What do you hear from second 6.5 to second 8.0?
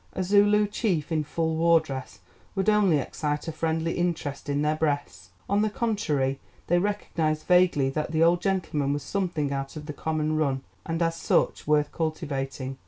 they recognised vaguely